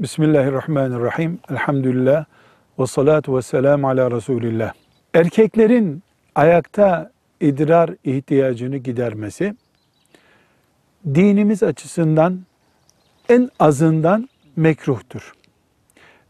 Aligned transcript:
Bismillahirrahmanirrahim. 0.00 1.38
Elhamdülillah. 1.50 2.24
Ve 2.78 2.86
salatu 2.86 3.36
ve 3.36 3.42
selamu 3.42 3.88
ala 3.88 4.10
Resulillah. 4.10 4.72
Erkeklerin 5.14 6.02
ayakta 6.34 7.10
idrar 7.40 7.90
ihtiyacını 8.04 8.76
gidermesi, 8.76 9.54
dinimiz 11.06 11.62
açısından 11.62 12.40
en 13.28 13.50
azından 13.58 14.28
mekruhtur. 14.56 15.32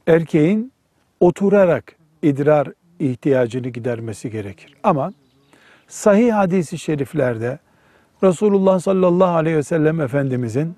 Erkeğin 0.06 0.72
oturarak 1.20 1.96
idrar 2.22 2.68
ihtiyacını 2.98 3.68
gidermesi 3.68 4.30
gerekir. 4.30 4.74
Ama 4.82 5.12
sahih 5.88 6.32
hadisi 6.32 6.78
şeriflerde 6.78 7.58
Resulullah 8.22 8.80
sallallahu 8.80 9.36
aleyhi 9.36 9.56
ve 9.56 9.62
sellem 9.62 10.00
Efendimizin 10.00 10.74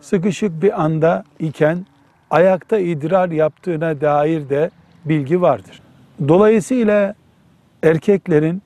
sıkışık 0.00 0.62
bir 0.62 0.82
anda 0.82 1.24
iken 1.38 1.86
ayakta 2.30 2.78
idrar 2.78 3.30
yaptığına 3.30 4.00
dair 4.00 4.48
de 4.48 4.70
bilgi 5.04 5.40
vardır. 5.40 5.82
Dolayısıyla 6.28 7.14
erkeklerin 7.82 8.62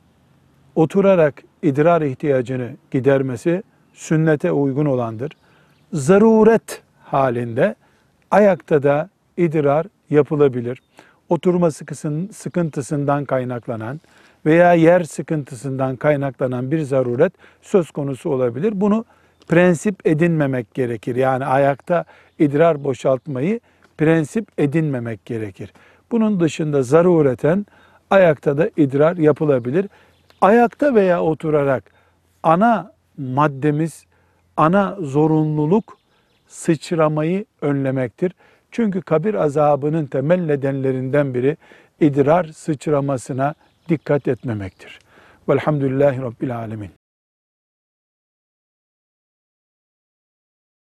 oturarak 0.75 1.43
idrar 1.63 2.03
ihtiyacını 2.03 2.71
gidermesi 2.91 3.63
sünnete 3.93 4.53
uygun 4.53 4.87
olandır. 4.87 5.33
Zaruret 5.93 6.83
halinde 7.05 7.75
ayakta 8.31 8.83
da 8.83 9.09
idrar 9.37 9.87
yapılabilir. 10.11 10.83
Oturma 11.29 11.71
sıkıntısından 12.33 13.25
kaynaklanan 13.25 14.01
veya 14.47 14.75
yer 14.75 15.05
sıkıntısından 15.05 15.97
kaynaklanan 15.97 16.71
bir 16.71 16.81
zaruret 16.81 17.33
söz 17.63 17.91
konusu 17.91 18.31
olabilir. 18.31 18.81
Bunu 18.81 19.05
prensip 19.49 20.07
edinmemek 20.07 20.75
gerekir. 20.75 21.17
Yani 21.17 21.45
ayakta 21.45 22.05
idrar 22.39 22.85
boşaltmayı 22.85 23.61
prensip 23.99 24.49
edinmemek 24.59 25.25
gerekir. 25.25 25.73
Bunun 26.11 26.41
dışında 26.41 26.83
zarureten 26.83 27.67
ayakta 28.11 28.59
da 28.59 28.71
idrar 28.77 29.17
yapılabilir. 29.17 29.87
Ayakta 30.41 30.95
veya 30.95 31.23
oturarak 31.23 31.85
ana 32.43 32.93
maddemiz, 33.19 34.05
ana 34.57 34.97
zorunluluk 35.01 35.99
sıçramayı 36.49 37.45
önlemektir. 37.61 38.33
Çünkü 38.71 39.03
kabir 39.03 39.35
azabının 39.35 40.07
temel 40.07 40.41
nedenlerinden 40.41 41.35
biri 41.35 41.57
idrar 42.01 42.45
sıçramasına 42.45 43.55
dikkat 43.89 44.29
etmemektir. 44.29 44.99
Velhamdülillahi 45.49 46.23
Rabbil 46.23 46.57
Alemin. 46.57 47.02